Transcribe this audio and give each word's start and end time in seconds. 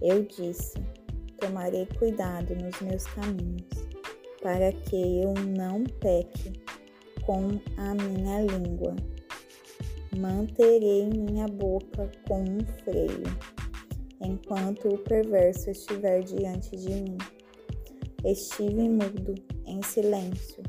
Eu 0.00 0.22
disse: 0.24 0.74
Tomarei 1.40 1.86
cuidado 1.98 2.54
nos 2.54 2.80
meus 2.80 3.04
caminhos, 3.06 3.66
para 4.42 4.72
que 4.72 5.22
eu 5.22 5.34
não 5.34 5.84
peque 6.00 6.52
com 7.24 7.60
a 7.76 7.94
minha 7.94 8.42
língua. 8.42 8.94
Manterei 10.16 11.06
minha 11.06 11.46
boca 11.46 12.10
com 12.26 12.42
um 12.42 12.60
freio, 12.84 13.22
enquanto 14.20 14.88
o 14.88 14.98
perverso 14.98 15.70
estiver 15.70 16.22
diante 16.22 16.76
de 16.76 16.94
mim. 16.94 17.18
Estive 18.24 18.88
mudo, 18.88 19.34
em 19.66 19.82
silêncio. 19.82 20.62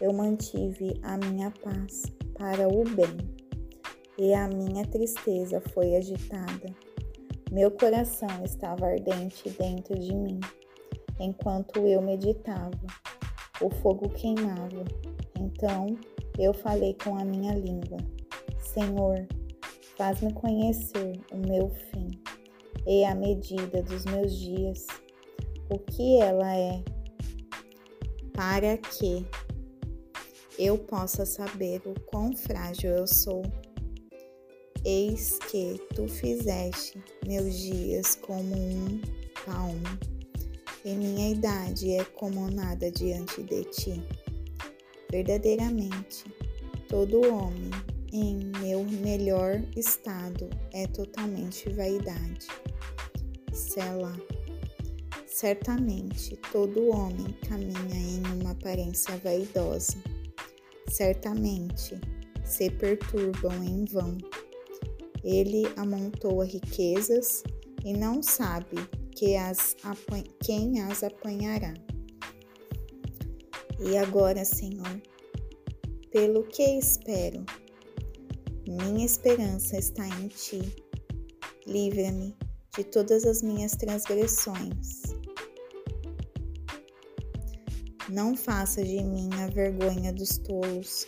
Eu 0.00 0.12
mantive 0.12 1.00
a 1.02 1.16
minha 1.16 1.50
paz 1.62 2.02
para 2.34 2.68
o 2.68 2.84
bem, 2.84 3.16
e 4.18 4.34
a 4.34 4.48
minha 4.48 4.84
tristeza 4.86 5.60
foi 5.72 5.96
agitada. 5.96 6.74
Meu 7.52 7.70
coração 7.70 8.42
estava 8.42 8.86
ardente 8.86 9.50
dentro 9.50 9.94
de 9.98 10.14
mim, 10.14 10.40
enquanto 11.20 11.86
eu 11.86 12.00
meditava. 12.00 12.80
O 13.60 13.68
fogo 13.68 14.08
queimava. 14.08 14.82
Então 15.38 15.98
eu 16.38 16.54
falei 16.54 16.96
com 17.04 17.14
a 17.14 17.26
minha 17.26 17.54
língua: 17.54 17.98
Senhor, 18.58 19.28
faz-me 19.98 20.32
conhecer 20.32 21.20
o 21.30 21.36
meu 21.46 21.68
fim 21.68 22.08
e 22.86 23.04
a 23.04 23.14
medida 23.14 23.82
dos 23.82 24.06
meus 24.06 24.34
dias, 24.34 24.86
o 25.68 25.78
que 25.78 26.22
ela 26.22 26.56
é, 26.56 26.82
para 28.32 28.78
que 28.78 29.26
eu 30.58 30.78
possa 30.78 31.26
saber 31.26 31.82
o 31.84 31.92
quão 32.06 32.34
frágil 32.34 32.92
eu 32.92 33.06
sou. 33.06 33.42
Eis 34.84 35.38
que 35.48 35.80
tu 35.94 36.08
fizeste 36.08 37.00
meus 37.24 37.54
dias 37.54 38.16
como 38.16 38.52
um 38.52 39.00
palmo, 39.46 39.98
e 40.84 40.92
minha 40.92 41.30
idade 41.30 41.92
é 41.92 42.04
como 42.04 42.50
nada 42.50 42.90
diante 42.90 43.44
de 43.44 43.62
ti. 43.64 44.02
Verdadeiramente, 45.08 46.24
todo 46.88 47.20
homem 47.32 47.70
em 48.12 48.50
meu 48.60 48.82
melhor 48.84 49.62
estado 49.76 50.50
é 50.72 50.88
totalmente 50.88 51.70
vaidade. 51.70 52.48
Sela. 53.52 54.12
Certamente, 55.26 56.36
todo 56.50 56.88
homem 56.88 57.36
caminha 57.48 57.94
em 57.94 58.40
uma 58.40 58.50
aparência 58.50 59.16
vaidosa. 59.18 59.96
Certamente, 60.88 62.00
se 62.44 62.68
perturbam 62.68 63.62
em 63.62 63.84
vão 63.84 64.18
ele 65.24 65.64
amontoa 65.76 66.44
riquezas 66.44 67.42
e 67.84 67.92
não 67.92 68.22
sabe 68.22 68.76
que 69.14 69.36
as 69.36 69.76
quem 70.42 70.80
as 70.82 71.02
apanhará. 71.02 71.74
E 73.78 73.96
agora, 73.96 74.44
Senhor, 74.44 75.00
pelo 76.10 76.44
que 76.44 76.62
espero, 76.62 77.44
minha 78.66 79.04
esperança 79.04 79.78
está 79.78 80.06
em 80.06 80.28
Ti. 80.28 80.60
Livra-me 81.66 82.36
de 82.76 82.84
todas 82.84 83.24
as 83.24 83.42
minhas 83.42 83.72
transgressões. 83.72 85.02
Não 88.08 88.36
faça 88.36 88.82
de 88.82 89.02
mim 89.02 89.30
a 89.34 89.46
vergonha 89.48 90.12
dos 90.12 90.38
tolos. 90.38 91.06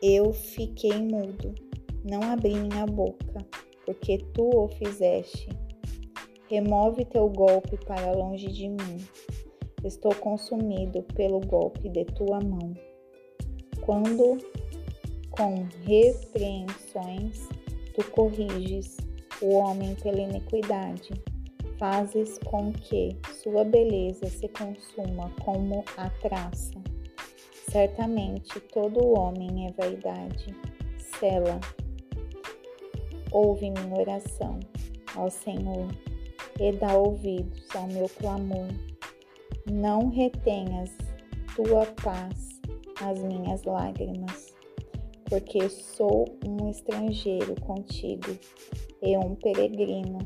Eu 0.00 0.32
fiquei 0.32 0.96
mudo 1.02 1.65
não 2.08 2.22
abri 2.22 2.54
minha 2.54 2.86
boca, 2.86 3.44
porque 3.84 4.18
tu 4.32 4.48
o 4.48 4.68
fizeste. 4.68 5.48
Remove 6.48 7.04
teu 7.04 7.28
golpe 7.28 7.76
para 7.84 8.12
longe 8.12 8.46
de 8.46 8.68
mim. 8.68 9.04
Estou 9.84 10.14
consumido 10.14 11.02
pelo 11.14 11.40
golpe 11.40 11.88
de 11.88 12.04
tua 12.04 12.40
mão. 12.40 12.72
Quando 13.80 14.38
com 15.30 15.66
repreensões 15.84 17.48
tu 17.94 18.08
corriges 18.12 18.96
o 19.42 19.54
homem 19.54 19.94
pela 19.96 20.20
iniquidade, 20.20 21.10
fazes 21.78 22.38
com 22.38 22.72
que 22.72 23.16
sua 23.42 23.64
beleza 23.64 24.26
se 24.26 24.48
consuma 24.48 25.30
como 25.44 25.84
a 25.96 26.08
traça. 26.10 26.80
Certamente 27.70 28.60
todo 28.72 29.18
homem 29.18 29.66
é 29.66 29.72
vaidade. 29.72 30.54
Sela 31.18 31.60
Ouve 33.38 33.70
minha 33.70 34.00
oração 34.00 34.58
ao 35.14 35.30
Senhor 35.30 35.88
e 36.58 36.72
dá 36.72 36.96
ouvidos 36.96 37.68
ao 37.76 37.86
meu 37.86 38.08
clamor. 38.08 38.66
Não 39.70 40.08
retenhas 40.08 40.90
tua 41.54 41.84
paz 42.02 42.58
as 43.02 43.22
minhas 43.22 43.62
lágrimas, 43.64 44.54
porque 45.26 45.68
sou 45.68 46.24
um 46.46 46.70
estrangeiro 46.70 47.54
contigo 47.60 48.38
e 49.02 49.18
um 49.18 49.34
peregrino, 49.34 50.20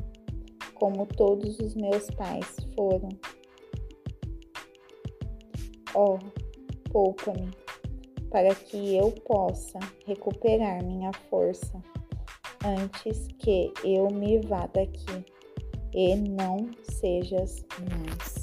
como 0.75 1.05
todos 1.05 1.59
os 1.59 1.75
meus 1.75 2.09
pais 2.11 2.55
foram. 2.77 3.09
Ó, 5.93 6.17
poupa-me, 6.89 7.51
para 8.29 8.55
que 8.55 8.95
eu 8.95 9.11
possa 9.11 9.79
recuperar 10.05 10.81
minha 10.81 11.11
força 11.29 11.83
antes 12.65 13.27
que 13.39 13.71
eu 13.83 14.09
me 14.09 14.39
vá 14.41 14.67
daqui 14.67 15.25
e 15.93 16.15
não 16.15 16.69
sejas 16.83 17.65
mais. 17.89 18.40